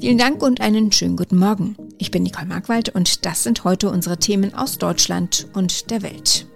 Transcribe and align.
Vielen 0.00 0.18
Dank 0.18 0.42
und 0.42 0.60
einen 0.60 0.90
schönen 0.90 1.16
guten 1.16 1.36
Morgen. 1.36 1.76
Ich 1.98 2.10
bin 2.10 2.22
Nicole 2.22 2.46
Markwald 2.46 2.88
und 2.88 3.24
das 3.24 3.44
sind 3.44 3.64
heute 3.64 3.90
unsere 3.90 4.16
Themen 4.16 4.54
aus 4.54 4.78
Deutschland 4.78 5.46
und 5.52 5.90
der 5.90 6.02
Welt. 6.02 6.46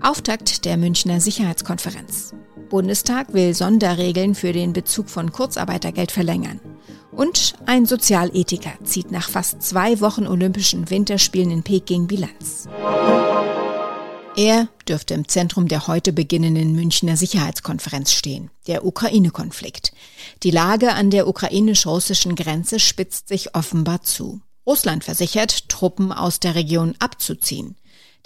Auftakt 0.00 0.64
der 0.64 0.76
Münchner 0.76 1.20
Sicherheitskonferenz. 1.20 2.34
Bundestag 2.68 3.34
will 3.34 3.54
Sonderregeln 3.54 4.34
für 4.34 4.52
den 4.52 4.72
Bezug 4.72 5.10
von 5.10 5.32
Kurzarbeitergeld 5.32 6.12
verlängern. 6.12 6.60
Und 7.12 7.54
ein 7.66 7.86
Sozialethiker 7.86 8.72
zieht 8.84 9.10
nach 9.10 9.28
fast 9.28 9.62
zwei 9.62 10.00
Wochen 10.00 10.26
Olympischen 10.26 10.88
Winterspielen 10.88 11.50
in 11.50 11.62
Peking 11.62 12.06
Bilanz. 12.06 12.68
Er 14.36 14.68
dürfte 14.86 15.14
im 15.14 15.26
Zentrum 15.28 15.66
der 15.66 15.86
heute 15.86 16.12
beginnenden 16.12 16.72
Münchner 16.72 17.16
Sicherheitskonferenz 17.16 18.12
stehen, 18.12 18.50
der 18.66 18.84
Ukraine-Konflikt. 18.84 19.92
Die 20.42 20.50
Lage 20.50 20.92
an 20.92 21.10
der 21.10 21.26
ukrainisch-russischen 21.26 22.34
Grenze 22.36 22.78
spitzt 22.78 23.28
sich 23.28 23.54
offenbar 23.54 24.02
zu. 24.02 24.42
Russland 24.66 25.04
versichert, 25.04 25.70
Truppen 25.70 26.12
aus 26.12 26.38
der 26.38 26.54
Region 26.54 26.94
abzuziehen. 26.98 27.76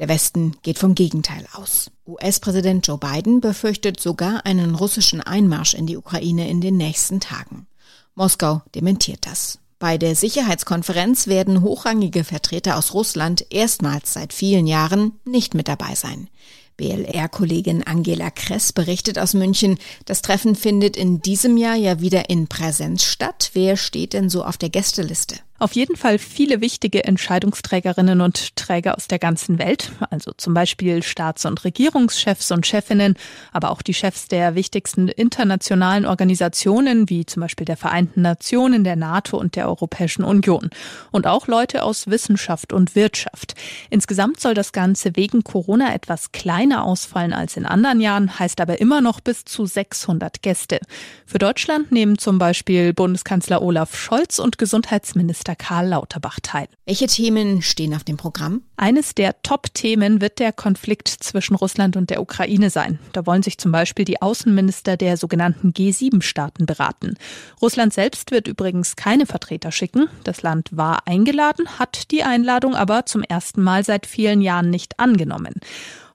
Der 0.00 0.08
Westen 0.08 0.56
geht 0.62 0.78
vom 0.80 0.96
Gegenteil 0.96 1.46
aus. 1.52 1.92
US-Präsident 2.08 2.88
Joe 2.88 2.98
Biden 2.98 3.40
befürchtet 3.40 4.00
sogar 4.00 4.44
einen 4.46 4.74
russischen 4.74 5.20
Einmarsch 5.20 5.74
in 5.74 5.86
die 5.86 5.96
Ukraine 5.96 6.50
in 6.50 6.60
den 6.60 6.76
nächsten 6.76 7.20
Tagen. 7.20 7.68
Moskau 8.16 8.62
dementiert 8.74 9.26
das. 9.26 9.60
Bei 9.80 9.96
der 9.96 10.14
Sicherheitskonferenz 10.14 11.26
werden 11.26 11.62
hochrangige 11.62 12.22
Vertreter 12.22 12.76
aus 12.76 12.92
Russland 12.92 13.46
erstmals 13.48 14.12
seit 14.12 14.34
vielen 14.34 14.66
Jahren 14.66 15.18
nicht 15.24 15.54
mit 15.54 15.68
dabei 15.68 15.94
sein. 15.94 16.28
BLR-Kollegin 16.76 17.82
Angela 17.82 18.30
Kress 18.30 18.74
berichtet 18.74 19.18
aus 19.18 19.32
München, 19.32 19.78
das 20.04 20.20
Treffen 20.20 20.54
findet 20.54 20.98
in 20.98 21.22
diesem 21.22 21.56
Jahr 21.56 21.76
ja 21.76 21.98
wieder 21.98 22.28
in 22.28 22.46
Präsenz 22.46 23.04
statt. 23.04 23.52
Wer 23.54 23.78
steht 23.78 24.12
denn 24.12 24.28
so 24.28 24.44
auf 24.44 24.58
der 24.58 24.68
Gästeliste? 24.68 25.36
Auf 25.60 25.74
jeden 25.74 25.94
Fall 25.94 26.18
viele 26.18 26.62
wichtige 26.62 27.04
Entscheidungsträgerinnen 27.04 28.22
und 28.22 28.56
Träger 28.56 28.96
aus 28.96 29.08
der 29.08 29.18
ganzen 29.18 29.58
Welt, 29.58 29.92
also 30.08 30.32
zum 30.38 30.54
Beispiel 30.54 31.02
Staats- 31.02 31.44
und 31.44 31.62
Regierungschefs 31.64 32.50
und 32.50 32.66
Chefinnen, 32.66 33.14
aber 33.52 33.70
auch 33.70 33.82
die 33.82 33.92
Chefs 33.92 34.26
der 34.26 34.54
wichtigsten 34.54 35.08
internationalen 35.08 36.06
Organisationen, 36.06 37.10
wie 37.10 37.26
zum 37.26 37.42
Beispiel 37.42 37.66
der 37.66 37.76
Vereinten 37.76 38.22
Nationen, 38.22 38.84
der 38.84 38.96
NATO 38.96 39.36
und 39.36 39.54
der 39.54 39.68
Europäischen 39.68 40.24
Union. 40.24 40.70
Und 41.10 41.26
auch 41.26 41.46
Leute 41.46 41.82
aus 41.82 42.06
Wissenschaft 42.06 42.72
und 42.72 42.94
Wirtschaft. 42.94 43.54
Insgesamt 43.90 44.40
soll 44.40 44.54
das 44.54 44.72
Ganze 44.72 45.14
wegen 45.14 45.44
Corona 45.44 45.94
etwas 45.94 46.32
kleiner 46.32 46.84
ausfallen 46.86 47.34
als 47.34 47.58
in 47.58 47.66
anderen 47.66 48.00
Jahren, 48.00 48.38
heißt 48.38 48.62
aber 48.62 48.80
immer 48.80 49.02
noch 49.02 49.20
bis 49.20 49.44
zu 49.44 49.66
600 49.66 50.40
Gäste. 50.40 50.80
Für 51.26 51.38
Deutschland 51.38 51.92
nehmen 51.92 52.16
zum 52.16 52.38
Beispiel 52.38 52.94
Bundeskanzler 52.94 53.60
Olaf 53.60 53.94
Scholz 53.94 54.38
und 54.38 54.56
Gesundheitsminister 54.56 55.49
Bürgermeister 55.50 55.56
Karl 55.56 55.88
Lauterbach 55.88 56.38
teil. 56.42 56.68
Welche 56.86 57.06
Themen 57.06 57.62
stehen 57.62 57.94
auf 57.94 58.04
dem 58.04 58.16
Programm? 58.16 58.62
Eines 58.76 59.14
der 59.14 59.42
Top-Themen 59.42 60.20
wird 60.20 60.38
der 60.38 60.52
Konflikt 60.52 61.08
zwischen 61.08 61.54
Russland 61.54 61.96
und 61.96 62.10
der 62.10 62.20
Ukraine 62.20 62.70
sein. 62.70 62.98
Da 63.12 63.26
wollen 63.26 63.42
sich 63.42 63.58
zum 63.58 63.72
Beispiel 63.72 64.04
die 64.04 64.22
Außenminister 64.22 64.96
der 64.96 65.16
sogenannten 65.16 65.72
G7-Staaten 65.72 66.66
beraten. 66.66 67.16
Russland 67.60 67.92
selbst 67.92 68.30
wird 68.30 68.48
übrigens 68.48 68.96
keine 68.96 69.26
Vertreter 69.26 69.72
schicken. 69.72 70.08
Das 70.24 70.42
Land 70.42 70.68
war 70.72 71.06
eingeladen, 71.06 71.78
hat 71.78 72.10
die 72.10 72.22
Einladung 72.22 72.74
aber 72.74 73.06
zum 73.06 73.22
ersten 73.22 73.62
Mal 73.62 73.84
seit 73.84 74.06
vielen 74.06 74.40
Jahren 74.40 74.70
nicht 74.70 74.98
angenommen. 74.98 75.54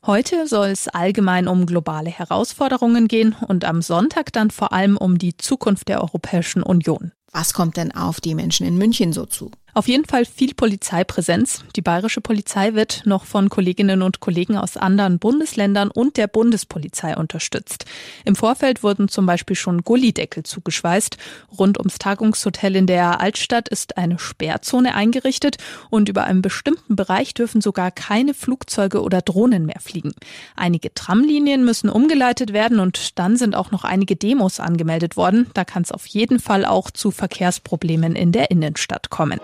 Heute 0.06 0.48
soll 0.48 0.68
es 0.68 0.88
allgemein 0.88 1.48
um 1.48 1.66
globale 1.66 2.12
Herausforderungen 2.12 3.08
gehen 3.08 3.36
und 3.48 3.66
am 3.66 3.82
Sonntag 3.82 4.32
dann 4.34 4.52
vor 4.52 4.72
allem 4.72 4.98
um 4.98 5.18
die 5.18 5.36
Zukunft 5.36 5.88
der 5.88 6.02
Europäischen 6.02 6.62
Union. 6.62 7.12
Was 7.38 7.52
kommt 7.52 7.76
denn 7.76 7.92
auf 7.92 8.22
die 8.22 8.34
Menschen 8.34 8.66
in 8.66 8.78
München 8.78 9.12
so 9.12 9.26
zu? 9.26 9.52
Auf 9.78 9.90
jeden 9.90 10.06
Fall 10.06 10.24
viel 10.24 10.54
Polizeipräsenz. 10.54 11.66
Die 11.76 11.82
bayerische 11.82 12.22
Polizei 12.22 12.76
wird 12.76 13.02
noch 13.04 13.26
von 13.26 13.50
Kolleginnen 13.50 14.04
und 14.04 14.22
Kollegen 14.22 14.56
aus 14.56 14.78
anderen 14.78 15.20
Bundesländern 15.20 15.92
und 15.92 16.16
der 16.16 16.28
Bundespolizei 16.28 17.18
unterstützt. 17.18 17.84
Im 18.24 18.38
Vorfeld 18.38 18.84
wurden 18.84 19.10
zum 19.10 19.26
Beispiel 19.26 19.58
schon 19.58 19.82
Gullideckel 19.82 20.44
zugeschweißt. 20.44 21.18
Rund 21.60 21.78
ums 21.78 22.00
Tagungshotel 22.00 22.78
in 22.78 22.88
der 22.88 23.20
Altstadt 23.20 23.68
ist 23.68 23.98
eine 23.98 24.18
Sperrzone 24.18 24.96
eingerichtet 24.96 25.58
und 25.90 26.08
über 26.08 26.24
einem 26.24 26.42
bestimmten 26.42 26.96
Bereich 26.96 27.34
dürfen 27.34 27.60
sogar 27.60 27.92
keine 27.92 28.34
Flugzeuge 28.34 29.02
oder 29.02 29.22
Drohnen 29.22 29.66
mehr 29.66 29.82
fliegen. 29.82 30.14
Einige 30.56 30.94
Tramlinien 30.94 31.66
müssen 31.66 31.90
umgeleitet 31.90 32.54
werden 32.54 32.80
und 32.80 33.20
dann 33.20 33.36
sind 33.36 33.58
auch 33.58 33.72
noch 33.72 33.84
einige 33.84 34.16
Demos 34.16 34.62
angemeldet 34.62 35.18
worden. 35.18 35.48
Da 35.54 35.66
kann 35.66 35.84
es 35.84 35.92
auf 35.92 36.06
jeden 36.06 36.40
Fall 36.40 36.64
auch 36.64 36.92
zu 36.92 37.12
Verkehrsproblemen 37.12 38.16
in 38.16 38.32
der 38.32 38.52
Innenstadt 38.52 39.10
kommen. 39.10 39.42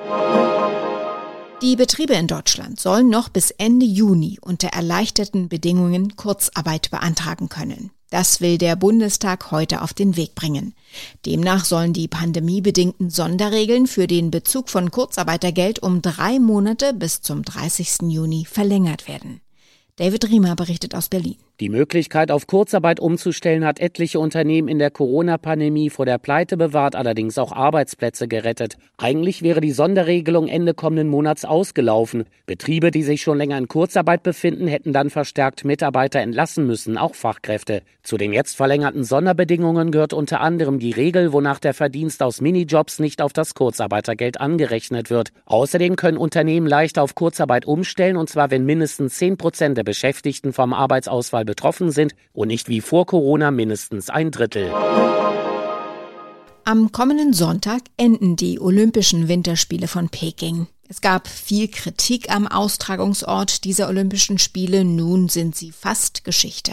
Die 1.62 1.76
Betriebe 1.76 2.14
in 2.14 2.28
Deutschland 2.28 2.80
sollen 2.80 3.10
noch 3.10 3.30
bis 3.30 3.52
Ende 3.52 3.86
Juni 3.86 4.40
unter 4.42 4.70
erleichterten 4.70 5.48
Bedingungen 5.48 6.16
Kurzarbeit 6.16 6.90
beantragen 6.90 7.50
können. 7.50 7.92
Das 8.10 8.42
will 8.42 8.58
der 8.58 8.76
Bundestag 8.76 9.52
heute 9.52 9.82
auf 9.82 9.94
den 9.94 10.18
Weg 10.18 10.36
bringen. 10.36 10.74
Demnach 11.26 11.64
sollen 11.64 11.94
die 11.94 12.10
pandemiebedingten 12.10 13.10
Sonderregeln 13.10 13.88
für 13.88 14.06
den 14.06 14.32
Bezug 14.32 14.70
von 14.70 14.92
Kurzarbeitergeld 14.92 15.80
um 15.80 16.02
drei 16.02 16.40
Monate 16.40 16.94
bis 16.94 17.22
zum 17.22 17.44
30. 17.44 18.10
Juni 18.10 18.46
verlängert 18.46 19.08
werden. 19.08 19.40
David 19.96 20.28
Riemer 20.30 20.56
berichtet 20.56 20.94
aus 20.94 21.08
Berlin. 21.08 21.38
Die 21.62 21.70
Möglichkeit, 21.70 22.32
auf 22.32 22.48
Kurzarbeit 22.48 23.00
umzustellen, 23.00 23.64
hat 23.66 23.80
etliche 23.80 24.20
Unternehmen 24.20 24.68
in 24.68 24.80
der 24.80 24.90
Corona-Pandemie 24.90 25.92
vor 25.92 26.08
der 26.08 26.18
Pleite 26.18 26.58
bewahrt, 26.58 26.96
allerdings 26.96 27.38
auch 27.38 27.52
Arbeitsplätze 27.52 28.28
gerettet. 28.28 28.78
Eigentlich 28.98 29.44
wäre 29.44 29.62
die 29.62 29.72
Sonderregelung 29.72 30.48
Ende 30.48 30.74
kommenden 30.74 31.08
Monats 31.08 31.46
ausgelaufen. 31.46 32.24
Betriebe, 32.48 32.90
die 32.90 33.04
sich 33.04 33.22
schon 33.22 33.38
länger 33.38 33.60
in 33.60 33.68
Kurzarbeit 33.68 34.24
befinden, 34.24 34.66
hätten 34.66 34.92
dann 34.92 35.12
verstärkt 35.12 35.64
Mitarbeiter 35.64 36.20
entlassen 36.20 36.66
müssen, 36.66 36.98
auch 36.98 37.14
Fachkräfte. 37.14 37.84
Zu 38.02 38.18
den 38.18 38.34
jetzt 38.34 38.58
verlängerten 38.58 39.04
Sonderbedingungen 39.04 39.92
gehört 39.92 40.14
unter 40.14 40.42
anderem 40.42 40.80
die 40.80 40.90
Regel, 40.90 41.32
wonach 41.32 41.60
der 41.60 41.76
Verdienst 41.76 42.24
aus 42.24 42.42
Minijobs 42.42 42.98
nicht 42.98 43.22
auf 43.22 43.34
das 43.34 43.54
Kurzarbeitergeld 43.54 44.42
angerechnet 44.42 45.12
wird. 45.12 45.30
Außerdem 45.46 45.96
können 45.96 46.18
Unternehmen 46.18 46.66
leicht 46.66 46.98
auf 46.98 47.14
Kurzarbeit 47.14 47.66
umstellen, 47.66 48.18
und 48.18 48.32
zwar 48.32 48.50
wenn 48.50 48.66
mindestens 48.66 49.20
10 49.20 49.38
Prozent 49.38 49.78
der 49.78 49.84
Beschäftigten 49.84 50.54
vom 50.54 50.74
Arbeitsausfall 50.74 51.51
betroffen 51.52 51.92
sind 51.92 52.16
und 52.32 52.48
nicht 52.48 52.70
wie 52.70 52.80
vor 52.80 53.06
Corona 53.06 53.52
mindestens 53.52 54.10
ein 54.10 54.32
Drittel. 54.32 54.72
Am 56.64 56.94
kommenden 56.94 57.34
Sonntag 57.34 57.82
enden 57.98 58.38
die 58.38 58.58
Olympischen 58.62 59.28
Winterspiele 59.28 59.90
von 59.90 60.08
Peking. 60.08 60.68
Es 60.88 61.02
gab 61.02 61.28
viel 61.28 61.68
Kritik 61.68 62.34
am 62.34 62.48
Austragungsort 62.48 63.66
dieser 63.66 63.90
Olympischen 63.90 64.38
Spiele, 64.38 64.86
nun 64.86 65.28
sind 65.28 65.58
sie 65.58 65.74
fast 65.74 66.24
Geschichte. 66.24 66.72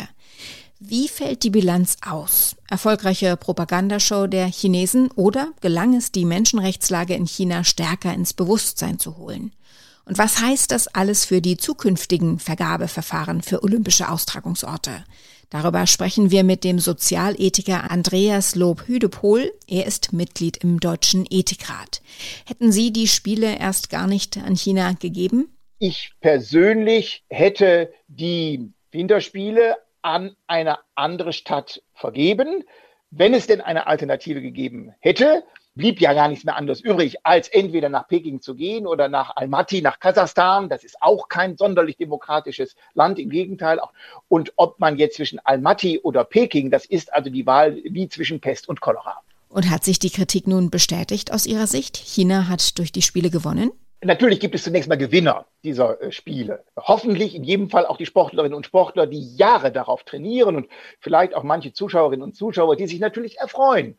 Wie 0.78 1.08
fällt 1.08 1.42
die 1.42 1.50
Bilanz 1.50 1.96
aus? 2.06 2.54
Erfolgreiche 2.70 3.36
Propagandashow 3.36 4.28
der 4.28 4.46
Chinesen 4.46 5.10
oder 5.16 5.48
gelang 5.60 5.96
es, 5.96 6.12
die 6.12 6.24
Menschenrechtslage 6.24 7.14
in 7.14 7.26
China 7.26 7.64
stärker 7.64 8.14
ins 8.14 8.32
Bewusstsein 8.32 9.00
zu 9.00 9.16
holen? 9.16 9.50
Und 10.08 10.16
was 10.16 10.40
heißt 10.40 10.70
das 10.70 10.88
alles 10.88 11.26
für 11.26 11.42
die 11.42 11.58
zukünftigen 11.58 12.38
Vergabeverfahren 12.38 13.42
für 13.42 13.62
olympische 13.62 14.08
Austragungsorte? 14.08 15.04
Darüber 15.50 15.86
sprechen 15.86 16.30
wir 16.30 16.44
mit 16.44 16.64
dem 16.64 16.78
Sozialethiker 16.78 17.90
Andreas 17.90 18.54
Lob-Hüdepohl. 18.54 19.52
Er 19.66 19.84
ist 19.84 20.14
Mitglied 20.14 20.56
im 20.58 20.80
Deutschen 20.80 21.26
Ethikrat. 21.28 22.00
Hätten 22.46 22.72
Sie 22.72 22.90
die 22.90 23.06
Spiele 23.06 23.58
erst 23.58 23.90
gar 23.90 24.06
nicht 24.06 24.38
an 24.38 24.56
China 24.56 24.92
gegeben? 24.98 25.54
Ich 25.78 26.12
persönlich 26.20 27.22
hätte 27.28 27.92
die 28.08 28.72
Winterspiele 28.90 29.76
an 30.00 30.34
eine 30.46 30.78
andere 30.94 31.34
Stadt 31.34 31.82
vergeben, 31.92 32.64
wenn 33.10 33.34
es 33.34 33.46
denn 33.46 33.60
eine 33.60 33.86
Alternative 33.86 34.40
gegeben 34.40 34.94
hätte 35.00 35.44
blieb 35.78 36.00
ja 36.00 36.12
gar 36.12 36.28
nichts 36.28 36.44
mehr 36.44 36.56
anderes 36.56 36.80
übrig, 36.80 37.24
als 37.24 37.48
entweder 37.48 37.88
nach 37.88 38.06
Peking 38.06 38.42
zu 38.42 38.54
gehen 38.54 38.86
oder 38.86 39.08
nach 39.08 39.36
Almaty, 39.36 39.80
nach 39.80 40.00
Kasachstan. 40.00 40.68
Das 40.68 40.84
ist 40.84 41.00
auch 41.00 41.28
kein 41.28 41.56
sonderlich 41.56 41.96
demokratisches 41.96 42.76
Land, 42.92 43.18
im 43.18 43.30
Gegenteil. 43.30 43.80
Und 44.28 44.52
ob 44.56 44.78
man 44.80 44.98
jetzt 44.98 45.16
zwischen 45.16 45.38
Almaty 45.38 46.00
oder 46.00 46.24
Peking, 46.24 46.70
das 46.70 46.84
ist 46.84 47.10
also 47.14 47.30
die 47.30 47.46
Wahl 47.46 47.78
wie 47.84 48.08
zwischen 48.08 48.40
Pest 48.40 48.68
und 48.68 48.82
Cholera. 48.82 49.22
Und 49.48 49.70
hat 49.70 49.84
sich 49.84 49.98
die 49.98 50.10
Kritik 50.10 50.46
nun 50.46 50.68
bestätigt 50.68 51.32
aus 51.32 51.46
Ihrer 51.46 51.66
Sicht? 51.66 51.96
China 51.96 52.48
hat 52.48 52.76
durch 52.78 52.92
die 52.92 53.00
Spiele 53.00 53.30
gewonnen? 53.30 53.70
Natürlich 54.02 54.40
gibt 54.40 54.54
es 54.54 54.64
zunächst 54.64 54.88
mal 54.88 54.98
Gewinner 54.98 55.46
dieser 55.64 56.00
äh, 56.02 56.12
Spiele. 56.12 56.64
Hoffentlich 56.76 57.34
in 57.34 57.44
jedem 57.44 57.70
Fall 57.70 57.86
auch 57.86 57.96
die 57.96 58.06
Sportlerinnen 58.06 58.54
und 58.54 58.66
Sportler, 58.66 59.06
die 59.06 59.36
Jahre 59.36 59.72
darauf 59.72 60.04
trainieren 60.04 60.56
und 60.56 60.68
vielleicht 61.00 61.34
auch 61.34 61.42
manche 61.44 61.72
Zuschauerinnen 61.72 62.22
und 62.22 62.36
Zuschauer, 62.36 62.76
die 62.76 62.86
sich 62.86 63.00
natürlich 63.00 63.38
erfreuen 63.38 63.96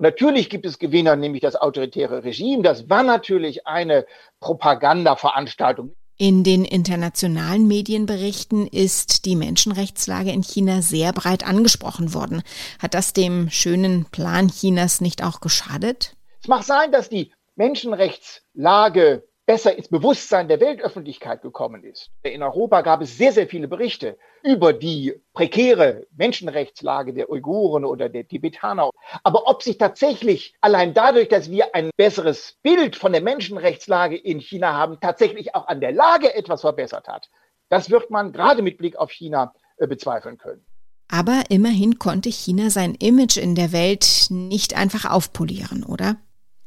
Natürlich 0.00 0.48
gibt 0.48 0.64
es 0.64 0.78
Gewinner, 0.78 1.14
nämlich 1.14 1.42
das 1.42 1.56
autoritäre 1.56 2.24
Regime. 2.24 2.62
Das 2.62 2.88
war 2.88 3.02
natürlich 3.02 3.66
eine 3.66 4.06
Propagandaveranstaltung. 4.40 5.94
In 6.16 6.42
den 6.42 6.64
internationalen 6.64 7.66
Medienberichten 7.66 8.66
ist 8.66 9.26
die 9.26 9.36
Menschenrechtslage 9.36 10.30
in 10.32 10.42
China 10.42 10.80
sehr 10.80 11.12
breit 11.12 11.46
angesprochen 11.46 12.14
worden. 12.14 12.42
Hat 12.78 12.94
das 12.94 13.12
dem 13.12 13.50
schönen 13.50 14.06
Plan 14.06 14.48
Chinas 14.48 15.02
nicht 15.02 15.22
auch 15.22 15.40
geschadet? 15.40 16.16
Es 16.40 16.48
mag 16.48 16.62
sein, 16.62 16.92
dass 16.92 17.10
die 17.10 17.32
Menschenrechtslage 17.56 19.28
besser 19.50 19.76
ins 19.76 19.88
Bewusstsein 19.88 20.46
der 20.46 20.60
Weltöffentlichkeit 20.60 21.42
gekommen 21.42 21.82
ist. 21.82 22.12
In 22.22 22.40
Europa 22.40 22.82
gab 22.82 23.02
es 23.02 23.18
sehr, 23.18 23.32
sehr 23.32 23.48
viele 23.48 23.66
Berichte 23.66 24.16
über 24.44 24.72
die 24.72 25.20
prekäre 25.34 26.06
Menschenrechtslage 26.16 27.12
der 27.12 27.28
Uiguren 27.30 27.84
oder 27.84 28.08
der 28.08 28.28
Tibetaner. 28.28 28.90
Aber 29.24 29.48
ob 29.48 29.64
sich 29.64 29.76
tatsächlich 29.76 30.54
allein 30.60 30.94
dadurch, 30.94 31.26
dass 31.26 31.50
wir 31.50 31.74
ein 31.74 31.90
besseres 31.96 32.58
Bild 32.62 32.94
von 32.94 33.10
der 33.10 33.22
Menschenrechtslage 33.22 34.16
in 34.16 34.38
China 34.38 34.72
haben, 34.72 35.00
tatsächlich 35.00 35.52
auch 35.56 35.66
an 35.66 35.80
der 35.80 35.90
Lage 35.90 36.32
etwas 36.32 36.60
verbessert 36.60 37.08
hat, 37.08 37.28
das 37.70 37.90
wird 37.90 38.08
man 38.08 38.30
gerade 38.32 38.62
mit 38.62 38.78
Blick 38.78 38.94
auf 38.94 39.10
China 39.10 39.52
äh, 39.78 39.88
bezweifeln 39.88 40.38
können. 40.38 40.64
Aber 41.08 41.42
immerhin 41.48 41.98
konnte 41.98 42.28
China 42.28 42.70
sein 42.70 42.94
Image 42.94 43.36
in 43.36 43.56
der 43.56 43.72
Welt 43.72 44.28
nicht 44.30 44.76
einfach 44.76 45.10
aufpolieren, 45.10 45.82
oder? 45.82 46.18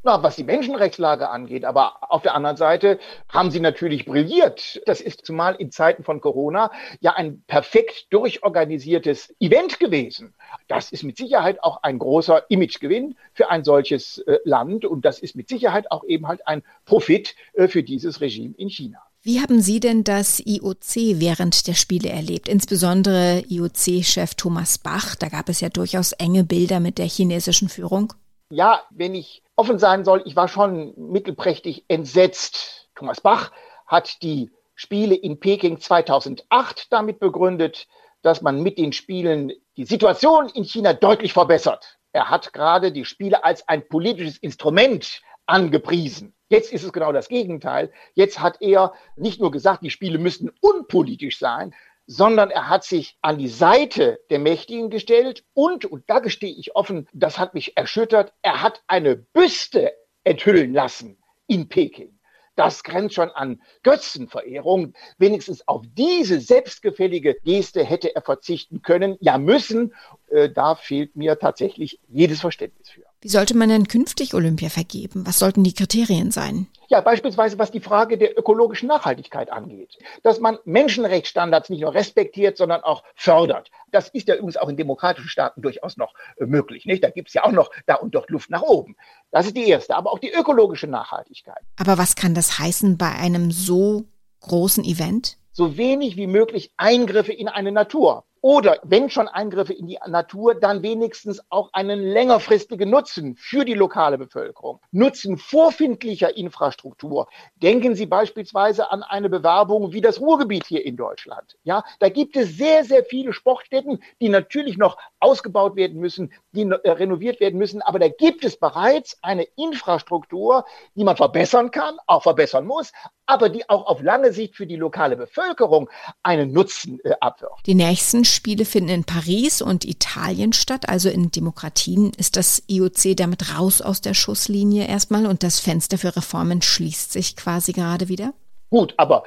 Na, 0.05 0.21
was 0.21 0.35
die 0.35 0.43
Menschenrechtslage 0.43 1.29
angeht, 1.29 1.63
aber 1.63 2.11
auf 2.11 2.23
der 2.23 2.35
anderen 2.35 2.57
Seite 2.57 2.99
haben 3.29 3.51
sie 3.51 3.61
natürlich 3.61 4.03
brilliert. 4.03 4.81
Das 4.85 4.99
ist 4.99 5.25
zumal 5.25 5.55
in 5.55 5.71
Zeiten 5.71 6.03
von 6.03 6.19
Corona 6.19 6.71
ja 6.99 7.13
ein 7.13 7.41
perfekt 7.47 8.07
durchorganisiertes 8.09 9.33
Event 9.39 9.79
gewesen. 9.79 10.33
Das 10.67 10.91
ist 10.91 11.03
mit 11.03 11.15
Sicherheit 11.15 11.63
auch 11.63 11.83
ein 11.83 11.99
großer 11.99 12.43
Imagegewinn 12.49 13.15
für 13.33 13.49
ein 13.49 13.63
solches 13.63 14.17
äh, 14.17 14.39
Land 14.43 14.83
und 14.83 15.05
das 15.05 15.19
ist 15.19 15.37
mit 15.37 15.47
Sicherheit 15.47 15.89
auch 15.89 16.03
eben 16.03 16.27
halt 16.27 16.45
ein 16.47 16.63
Profit 16.83 17.33
äh, 17.53 17.69
für 17.69 17.81
dieses 17.81 18.19
Regime 18.19 18.55
in 18.57 18.69
China. 18.69 18.99
Wie 19.21 19.39
haben 19.39 19.61
Sie 19.61 19.79
denn 19.79 20.03
das 20.03 20.41
IOC 20.45 21.21
während 21.21 21.65
der 21.65 21.75
Spiele 21.75 22.09
erlebt? 22.09 22.49
Insbesondere 22.49 23.41
IOC-Chef 23.47 24.35
Thomas 24.35 24.79
Bach. 24.79 25.15
Da 25.15 25.29
gab 25.29 25.47
es 25.47 25.61
ja 25.61 25.69
durchaus 25.69 26.11
enge 26.11 26.43
Bilder 26.43 26.81
mit 26.81 26.97
der 26.97 27.07
chinesischen 27.07 27.69
Führung. 27.69 28.11
Ja, 28.49 28.81
wenn 28.89 29.15
ich 29.15 29.42
offen 29.55 29.79
sein 29.79 30.03
soll, 30.05 30.23
ich 30.25 30.35
war 30.35 30.47
schon 30.47 30.93
mittelprächtig 30.97 31.85
entsetzt. 31.87 32.89
Thomas 32.95 33.21
Bach 33.21 33.51
hat 33.85 34.21
die 34.21 34.51
Spiele 34.75 35.15
in 35.15 35.39
Peking 35.39 35.79
2008 35.79 36.91
damit 36.91 37.19
begründet, 37.19 37.87
dass 38.21 38.41
man 38.41 38.63
mit 38.63 38.77
den 38.77 38.93
Spielen 38.93 39.51
die 39.77 39.85
Situation 39.85 40.49
in 40.49 40.63
China 40.63 40.93
deutlich 40.93 41.33
verbessert. 41.33 41.99
Er 42.11 42.29
hat 42.29 42.53
gerade 42.53 42.91
die 42.91 43.05
Spiele 43.05 43.43
als 43.43 43.67
ein 43.67 43.87
politisches 43.87 44.37
Instrument 44.37 45.21
angepriesen. 45.45 46.33
Jetzt 46.47 46.71
ist 46.71 46.83
es 46.83 46.93
genau 46.93 47.11
das 47.11 47.27
Gegenteil. 47.27 47.91
Jetzt 48.13 48.39
hat 48.39 48.61
er 48.61 48.93
nicht 49.15 49.41
nur 49.41 49.51
gesagt, 49.51 49.83
die 49.83 49.89
Spiele 49.89 50.19
müssten 50.19 50.51
unpolitisch 50.61 51.39
sein, 51.39 51.73
sondern 52.05 52.51
er 52.51 52.69
hat 52.69 52.83
sich 52.83 53.17
an 53.21 53.37
die 53.37 53.47
Seite 53.47 54.19
der 54.29 54.39
Mächtigen 54.39 54.89
gestellt 54.89 55.43
und, 55.53 55.85
und 55.85 56.03
da 56.07 56.19
gestehe 56.19 56.53
ich 56.53 56.75
offen, 56.75 57.07
das 57.13 57.37
hat 57.39 57.53
mich 57.53 57.77
erschüttert, 57.77 58.33
er 58.41 58.61
hat 58.61 58.83
eine 58.87 59.15
Büste 59.15 59.93
enthüllen 60.23 60.73
lassen 60.73 61.17
in 61.47 61.69
Peking. 61.69 62.19
Das 62.55 62.83
grenzt 62.83 63.15
schon 63.15 63.31
an 63.31 63.61
Götzenverehrung. 63.81 64.93
Wenigstens 65.17 65.67
auf 65.67 65.81
diese 65.97 66.39
selbstgefällige 66.39 67.35
Geste 67.43 67.83
hätte 67.83 68.15
er 68.15 68.21
verzichten 68.21 68.83
können, 68.83 69.17
ja 69.21 69.39
müssen. 69.39 69.95
Äh, 70.27 70.49
da 70.49 70.75
fehlt 70.75 71.15
mir 71.15 71.39
tatsächlich 71.39 71.99
jedes 72.07 72.41
Verständnis 72.41 72.89
für. 72.89 73.05
Wie 73.23 73.29
sollte 73.29 73.55
man 73.55 73.69
denn 73.69 73.87
künftig 73.87 74.33
Olympia 74.33 74.67
vergeben? 74.67 75.25
Was 75.25 75.39
sollten 75.39 75.63
die 75.63 75.73
Kriterien 75.73 76.29
sein? 76.29 76.67
Ja, 76.89 76.99
beispielsweise 76.99 77.57
was 77.57 77.71
die 77.71 77.79
Frage 77.79 78.17
der 78.17 78.37
ökologischen 78.37 78.89
Nachhaltigkeit 78.89 79.49
angeht. 79.49 79.97
Dass 80.23 80.41
man 80.41 80.59
Menschenrechtsstandards 80.65 81.69
nicht 81.69 81.79
nur 81.79 81.93
respektiert, 81.93 82.57
sondern 82.57 82.83
auch 82.83 83.01
fördert. 83.15 83.71
Das 83.91 84.09
ist 84.09 84.27
ja 84.27 84.35
übrigens 84.35 84.57
auch 84.57 84.67
in 84.67 84.75
demokratischen 84.75 85.29
Staaten 85.29 85.61
durchaus 85.61 85.95
noch 85.95 86.13
äh, 86.35 86.45
möglich. 86.45 86.85
Nicht? 86.85 87.01
Da 87.01 87.11
gibt 87.11 87.29
es 87.29 87.33
ja 87.33 87.45
auch 87.45 87.53
noch 87.53 87.71
da 87.85 87.95
und 87.95 88.13
dort 88.13 88.29
Luft 88.29 88.49
nach 88.49 88.61
oben. 88.61 88.97
Das 89.31 89.45
ist 89.45 89.55
die 89.55 89.69
erste, 89.69 89.95
aber 89.95 90.11
auch 90.11 90.19
die 90.19 90.33
ökologische 90.33 90.87
Nachhaltigkeit. 90.87 91.61
Aber 91.77 91.97
was 91.97 92.17
kann 92.17 92.35
das 92.35 92.59
heißen 92.59 92.97
bei 92.97 93.09
einem 93.09 93.51
so 93.51 94.03
großen 94.41 94.83
Event? 94.83 95.37
So 95.53 95.77
wenig 95.77 96.17
wie 96.17 96.27
möglich 96.27 96.73
Eingriffe 96.75 97.31
in 97.31 97.47
eine 97.47 97.71
Natur. 97.71 98.25
Oder 98.45 98.81
wenn 98.83 99.09
schon 99.09 99.29
Eingriffe 99.29 99.71
in 99.71 99.87
die 99.87 99.97
Natur, 100.05 100.53
dann 100.53 100.83
wenigstens 100.83 101.41
auch 101.49 101.69
einen 101.71 102.01
längerfristigen 102.01 102.89
Nutzen 102.89 103.37
für 103.37 103.63
die 103.63 103.73
lokale 103.73 104.17
Bevölkerung. 104.17 104.81
Nutzen 104.91 105.37
vorfindlicher 105.37 106.35
Infrastruktur. 106.35 107.29
Denken 107.55 107.95
Sie 107.95 108.05
beispielsweise 108.05 108.91
an 108.91 109.01
eine 109.01 109.29
Bewerbung 109.29 109.93
wie 109.93 110.01
das 110.01 110.19
Ruhrgebiet 110.19 110.65
hier 110.65 110.85
in 110.85 110.97
Deutschland. 110.97 111.55
Ja, 111.63 111.85
da 111.99 112.09
gibt 112.09 112.35
es 112.35 112.57
sehr, 112.57 112.83
sehr 112.83 113.05
viele 113.05 113.31
Sportstätten, 113.31 114.03
die 114.19 114.27
natürlich 114.27 114.77
noch 114.77 114.97
ausgebaut 115.21 115.77
werden 115.77 116.01
müssen, 116.01 116.33
die 116.51 116.63
äh, 116.63 116.91
renoviert 116.91 117.39
werden 117.39 117.57
müssen. 117.57 117.81
Aber 117.81 117.97
da 117.97 118.09
gibt 118.09 118.43
es 118.43 118.59
bereits 118.59 119.17
eine 119.21 119.43
Infrastruktur, 119.55 120.65
die 120.95 121.05
man 121.05 121.15
verbessern 121.15 121.71
kann, 121.71 121.95
auch 122.07 122.23
verbessern 122.23 122.65
muss, 122.65 122.91
aber 123.25 123.49
die 123.49 123.69
auch 123.69 123.85
auf 123.87 124.01
lange 124.01 124.33
Sicht 124.33 124.55
für 124.55 124.67
die 124.67 124.75
lokale 124.75 125.15
Bevölkerung 125.15 125.89
einen 126.23 126.51
Nutzen 126.51 126.99
äh, 127.03 127.13
abwirft. 127.19 127.65
Die 127.65 127.75
nächsten 127.75 128.25
Spiele 128.25 128.65
finden 128.65 128.89
in 128.89 129.03
Paris 129.03 129.61
und 129.61 129.85
Italien 129.85 130.53
statt, 130.53 130.89
also 130.89 131.09
in 131.09 131.31
Demokratien 131.31 132.11
ist 132.17 132.35
das 132.35 132.63
IOC 132.67 133.15
damit 133.15 133.57
raus 133.57 133.81
aus 133.81 134.01
der 134.01 134.13
Schusslinie 134.13 134.87
erstmal 134.87 135.25
und 135.25 135.43
das 135.43 135.59
Fenster 135.59 135.97
für 135.97 136.15
Reformen 136.15 136.61
schließt 136.61 137.11
sich 137.11 137.35
quasi 137.35 137.71
gerade 137.71 138.09
wieder? 138.09 138.33
Gut, 138.69 138.93
aber 138.97 139.23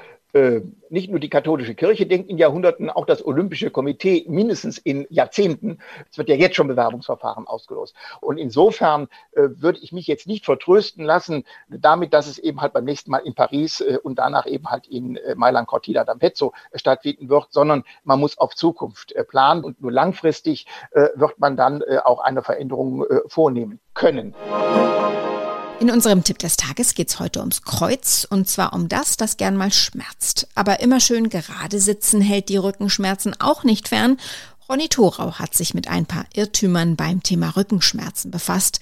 nicht 0.91 1.11
nur 1.11 1.21
die 1.21 1.29
katholische 1.29 1.75
Kirche 1.75 2.07
denkt 2.07 2.31
in 2.31 2.39
Jahrhunderten, 2.39 2.91
auch 2.91 3.07
das 3.07 3.25
Olympische 3.25 3.71
Komitee 3.71 4.25
mindestens 4.29 4.79
in 4.79 5.07
Jahrzehnten. 5.11 5.79
Es 6.11 6.19
wird 6.19 6.29
ja 6.29 6.35
jetzt 6.35 6.57
schon 6.57 6.69
Bewerbungsverfahren 6.69 7.47
ausgelost. 7.47 7.95
Und 8.21 8.39
insofern 8.39 9.09
äh, 9.33 9.49
würde 9.57 9.79
ich 9.83 9.93
mich 9.93 10.07
jetzt 10.07 10.27
nicht 10.27 10.45
vertrösten 10.45 11.05
lassen 11.05 11.45
damit, 11.69 12.13
dass 12.13 12.27
es 12.27 12.39
eben 12.39 12.61
halt 12.61 12.73
beim 12.73 12.85
nächsten 12.85 13.11
Mal 13.11 13.19
in 13.19 13.35
Paris 13.35 13.81
äh, 13.81 13.99
und 14.03 14.19
danach 14.19 14.47
eben 14.47 14.67
halt 14.67 14.87
in 14.87 15.17
äh, 15.17 15.35
Mailand 15.35 15.67
Cortina 15.67 16.03
d'Ampezzo 16.03 16.53
äh, 16.71 16.79
stattfinden 16.79 17.29
wird, 17.29 17.49
sondern 17.51 17.85
man 18.05 18.21
muss 18.21 18.39
auf 18.39 18.55
Zukunft 18.55 19.13
äh, 19.13 19.25
planen 19.25 19.65
und 19.65 19.81
nur 19.81 19.93
langfristig 19.93 20.67
wird 21.15 21.39
man 21.39 21.57
dann 21.57 21.83
auch 22.05 22.21
eine 22.21 22.43
Veränderung 22.43 23.05
vornehmen 23.27 23.81
können. 23.95 24.35
In 25.79 25.91
unserem 25.91 26.25
Tipp 26.25 26.39
des 26.39 26.57
Tages 26.57 26.95
geht's 26.95 27.19
heute 27.21 27.41
ums 27.41 27.63
Kreuz 27.63 28.27
und 28.31 28.49
zwar 28.49 28.73
um 28.73 28.89
das, 28.89 29.19
das 29.19 29.37
gern 29.37 29.57
mal 29.57 29.71
schmerzt. 29.71 30.49
Aber 30.55 30.81
immer 30.81 31.01
schön 31.01 31.29
gerade 31.29 31.81
sitzen 31.81 32.23
hält 32.23 32.49
die 32.49 32.57
Rückenschmerzen 32.57 33.39
auch 33.41 33.63
nicht 33.63 33.89
fern. 33.89 34.17
Ronny 34.71 34.89
Thorau 34.89 35.35
hat 35.35 35.55
sich 35.55 35.75
mit 35.75 35.87
ein 35.87 36.07
paar 36.07 36.25
Irrtümern 36.35 36.97
beim 36.97 37.23
Thema 37.23 37.51
Rückenschmerzen 37.57 38.31
befasst. 38.31 38.81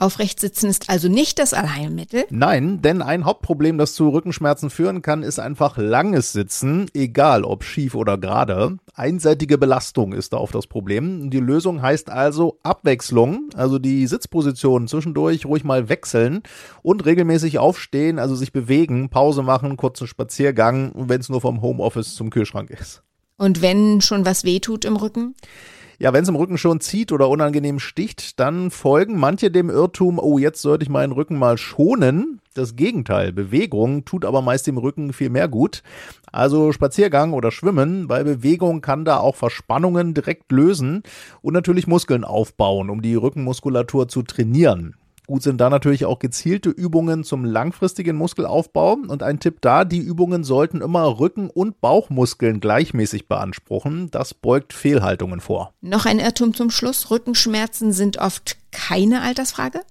Aufrecht 0.00 0.40
sitzen 0.40 0.70
ist 0.70 0.88
also 0.88 1.08
nicht 1.08 1.38
das 1.38 1.52
Allheilmittel? 1.52 2.24
Nein, 2.30 2.80
denn 2.80 3.02
ein 3.02 3.24
Hauptproblem, 3.24 3.76
das 3.76 3.94
zu 3.94 4.08
Rückenschmerzen 4.08 4.70
führen 4.70 5.02
kann, 5.02 5.22
ist 5.22 5.38
einfach 5.38 5.76
langes 5.76 6.32
Sitzen, 6.32 6.86
egal 6.94 7.44
ob 7.44 7.64
schief 7.64 7.94
oder 7.94 8.16
gerade. 8.16 8.78
Einseitige 8.94 9.58
Belastung 9.58 10.12
ist 10.12 10.32
da 10.32 10.38
oft 10.38 10.54
das 10.54 10.66
Problem. 10.66 11.30
Die 11.30 11.40
Lösung 11.40 11.82
heißt 11.82 12.10
also 12.10 12.58
Abwechslung, 12.62 13.50
also 13.54 13.78
die 13.78 14.06
Sitzposition 14.06 14.88
zwischendurch 14.88 15.44
ruhig 15.44 15.64
mal 15.64 15.88
wechseln 15.88 16.42
und 16.82 17.04
regelmäßig 17.04 17.58
aufstehen, 17.58 18.18
also 18.18 18.34
sich 18.34 18.52
bewegen, 18.52 19.10
Pause 19.10 19.42
machen, 19.42 19.76
kurzen 19.76 20.06
Spaziergang, 20.06 20.92
wenn 20.94 21.20
es 21.20 21.28
nur 21.28 21.40
vom 21.40 21.60
Homeoffice 21.60 22.14
zum 22.14 22.30
Kühlschrank 22.30 22.70
ist. 22.70 23.02
Und 23.36 23.62
wenn 23.62 24.00
schon 24.00 24.26
was 24.26 24.44
wehtut 24.44 24.84
im 24.84 24.96
Rücken? 24.96 25.34
Ja, 26.02 26.14
wenn 26.14 26.22
es 26.22 26.30
im 26.30 26.36
Rücken 26.36 26.56
schon 26.56 26.80
zieht 26.80 27.12
oder 27.12 27.28
unangenehm 27.28 27.78
sticht, 27.78 28.40
dann 28.40 28.70
folgen 28.70 29.18
manche 29.18 29.50
dem 29.50 29.68
Irrtum, 29.68 30.18
oh, 30.18 30.38
jetzt 30.38 30.62
sollte 30.62 30.82
ich 30.82 30.88
meinen 30.88 31.12
Rücken 31.12 31.36
mal 31.36 31.58
schonen. 31.58 32.40
Das 32.54 32.74
Gegenteil, 32.74 33.34
Bewegung 33.34 34.06
tut 34.06 34.24
aber 34.24 34.40
meist 34.40 34.66
dem 34.66 34.78
Rücken 34.78 35.12
viel 35.12 35.28
mehr 35.28 35.46
gut. 35.46 35.82
Also 36.32 36.72
Spaziergang 36.72 37.34
oder 37.34 37.50
Schwimmen, 37.50 38.08
bei 38.08 38.24
Bewegung 38.24 38.80
kann 38.80 39.04
da 39.04 39.18
auch 39.18 39.36
Verspannungen 39.36 40.14
direkt 40.14 40.50
lösen 40.50 41.02
und 41.42 41.52
natürlich 41.52 41.86
Muskeln 41.86 42.24
aufbauen, 42.24 42.88
um 42.88 43.02
die 43.02 43.14
Rückenmuskulatur 43.14 44.08
zu 44.08 44.22
trainieren. 44.22 44.96
Gut 45.30 45.44
sind 45.44 45.60
da 45.60 45.70
natürlich 45.70 46.06
auch 46.06 46.18
gezielte 46.18 46.70
Übungen 46.70 47.22
zum 47.22 47.44
langfristigen 47.44 48.16
Muskelaufbau. 48.16 48.94
Und 48.94 49.22
ein 49.22 49.38
Tipp 49.38 49.58
da, 49.60 49.84
die 49.84 50.00
Übungen 50.00 50.42
sollten 50.42 50.80
immer 50.80 51.20
Rücken- 51.20 51.50
und 51.50 51.80
Bauchmuskeln 51.80 52.58
gleichmäßig 52.58 53.28
beanspruchen. 53.28 54.10
Das 54.10 54.34
beugt 54.34 54.72
Fehlhaltungen 54.72 55.38
vor. 55.38 55.72
Noch 55.82 56.04
ein 56.04 56.18
Irrtum 56.18 56.52
zum 56.52 56.72
Schluss. 56.72 57.12
Rückenschmerzen 57.12 57.92
sind 57.92 58.18
oft 58.18 58.56
keine 58.72 59.22
Altersfrage? 59.22 59.82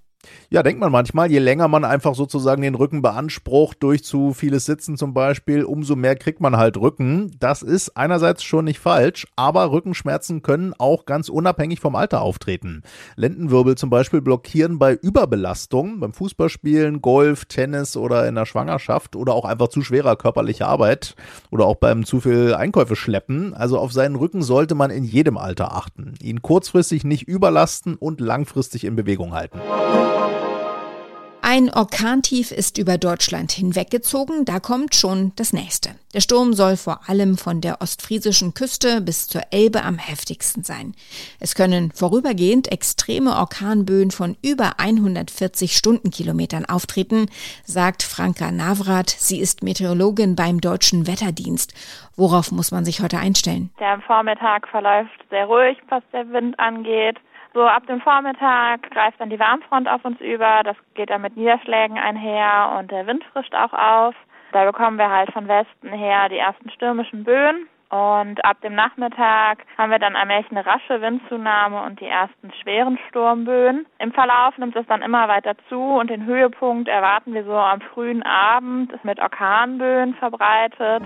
Ja, 0.51 0.63
denkt 0.63 0.79
man 0.79 0.91
manchmal, 0.91 1.29
je 1.29 1.37
länger 1.37 1.67
man 1.67 1.85
einfach 1.85 2.15
sozusagen 2.15 2.63
den 2.63 2.73
Rücken 2.73 3.03
beansprucht, 3.03 3.83
durch 3.83 4.03
zu 4.03 4.33
vieles 4.33 4.65
Sitzen 4.65 4.97
zum 4.97 5.13
Beispiel, 5.13 5.63
umso 5.63 5.95
mehr 5.95 6.15
kriegt 6.15 6.41
man 6.41 6.57
halt 6.57 6.75
Rücken. 6.77 7.35
Das 7.39 7.61
ist 7.61 7.95
einerseits 7.95 8.43
schon 8.43 8.65
nicht 8.65 8.79
falsch, 8.79 9.27
aber 9.35 9.71
Rückenschmerzen 9.71 10.41
können 10.41 10.73
auch 10.79 11.05
ganz 11.05 11.29
unabhängig 11.29 11.79
vom 11.79 11.95
Alter 11.95 12.21
auftreten. 12.21 12.81
Lendenwirbel 13.15 13.75
zum 13.75 13.91
Beispiel 13.91 14.21
blockieren 14.21 14.79
bei 14.79 14.93
Überbelastung, 14.93 15.99
beim 15.99 16.13
Fußballspielen, 16.13 17.01
Golf, 17.01 17.45
Tennis 17.45 17.95
oder 17.95 18.27
in 18.27 18.33
der 18.33 18.47
Schwangerschaft 18.47 19.15
oder 19.15 19.33
auch 19.33 19.45
einfach 19.45 19.67
zu 19.67 19.83
schwerer 19.83 20.15
körperlicher 20.15 20.67
Arbeit 20.67 21.15
oder 21.51 21.65
auch 21.65 21.75
beim 21.75 22.05
zu 22.05 22.21
viel 22.21 22.55
Einkäufe 22.55 22.95
schleppen. 22.95 23.53
Also 23.53 23.77
auf 23.77 23.93
seinen 23.93 24.15
Rücken 24.15 24.41
sollte 24.41 24.73
man 24.73 24.89
in 24.89 25.03
jedem 25.03 25.37
Alter 25.37 25.75
achten. 25.75 26.15
Ihn 26.23 26.41
kurzfristig 26.41 27.03
nicht 27.03 27.27
überlasten 27.27 27.95
und 27.95 28.19
langfristig 28.19 28.83
in 28.83 28.95
Bewegung 28.95 29.33
halten. 29.33 29.59
Ein 31.59 31.73
Orkantief 31.73 32.53
ist 32.53 32.77
über 32.77 32.97
Deutschland 32.97 33.51
hinweggezogen, 33.51 34.45
da 34.45 34.61
kommt 34.61 34.95
schon 34.95 35.33
das 35.35 35.51
nächste. 35.51 35.89
Der 36.13 36.21
Sturm 36.21 36.53
soll 36.53 36.77
vor 36.77 37.01
allem 37.09 37.37
von 37.37 37.59
der 37.59 37.81
ostfriesischen 37.81 38.53
Küste 38.53 39.01
bis 39.01 39.27
zur 39.27 39.41
Elbe 39.51 39.83
am 39.83 39.97
heftigsten 39.97 40.63
sein. 40.63 40.93
Es 41.41 41.55
können 41.55 41.91
vorübergehend 41.91 42.71
extreme 42.71 43.35
Orkanböen 43.35 44.11
von 44.11 44.37
über 44.41 44.79
140 44.79 45.75
Stundenkilometern 45.75 46.63
auftreten, 46.63 47.25
sagt 47.65 48.03
Franka 48.03 48.53
Navrat. 48.53 49.09
Sie 49.09 49.41
ist 49.41 49.61
Meteorologin 49.61 50.37
beim 50.37 50.61
Deutschen 50.61 51.07
Wetterdienst. 51.07 51.73
Worauf 52.15 52.53
muss 52.53 52.71
man 52.71 52.85
sich 52.85 53.01
heute 53.01 53.19
einstellen? 53.19 53.69
Der 53.81 53.99
Vormittag 54.07 54.65
verläuft 54.69 55.25
sehr 55.29 55.47
ruhig, 55.47 55.77
was 55.89 56.03
der 56.13 56.31
Wind 56.31 56.57
angeht. 56.57 57.17
So 57.53 57.63
ab 57.65 57.87
dem 57.87 58.01
Vormittag 58.01 58.89
greift 58.91 59.19
dann 59.19 59.29
die 59.29 59.39
Warmfront 59.39 59.87
auf 59.87 60.05
uns 60.05 60.19
über. 60.21 60.61
Das 60.63 60.77
geht 60.93 61.09
dann 61.09 61.21
mit 61.21 61.35
Niederschlägen 61.35 61.97
einher 61.97 62.75
und 62.77 62.91
der 62.91 63.07
Wind 63.07 63.23
frischt 63.33 63.55
auch 63.55 63.73
auf. 63.73 64.15
Da 64.51 64.65
bekommen 64.65 64.97
wir 64.97 65.09
halt 65.09 65.31
von 65.31 65.47
Westen 65.47 65.89
her 65.89 66.29
die 66.29 66.37
ersten 66.37 66.69
stürmischen 66.71 67.23
Böen. 67.23 67.67
Und 67.89 68.45
ab 68.45 68.61
dem 68.61 68.75
Nachmittag 68.75 69.65
haben 69.75 69.89
wir 69.89 69.97
dann 69.97 70.15
allmählich 70.15 70.51
eine 70.51 70.63
rasche 70.63 71.01
Windzunahme 71.01 71.81
und 71.83 71.99
die 71.99 72.05
ersten 72.05 72.51
schweren 72.61 72.99
Sturmböen. 73.09 73.87
Im 73.97 74.11
Verlauf 74.11 74.55
nimmt 74.59 74.75
es 74.75 74.85
dann 74.85 75.01
immer 75.01 75.27
weiter 75.27 75.55
zu 75.69 75.79
und 75.79 76.11
den 76.11 76.25
Höhepunkt 76.25 76.87
erwarten 76.87 77.33
wir 77.33 77.43
so 77.45 77.55
am 77.55 77.81
frühen 77.81 78.21
Abend, 78.21 78.91
ist 78.91 79.03
mit 79.03 79.19
Orkanböen 79.19 80.13
verbreitet. 80.15 81.01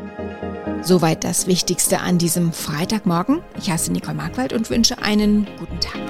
Soweit 0.81 1.23
das 1.23 1.47
Wichtigste 1.47 2.01
an 2.01 2.17
diesem 2.17 2.51
Freitagmorgen. 2.51 3.41
Ich 3.57 3.71
heiße 3.71 3.89
Nicole 3.93 4.17
Markwald 4.17 4.51
und 4.51 4.69
wünsche 4.69 4.95
einen 5.01 5.47
guten 5.57 5.79
Tag. 5.79 6.02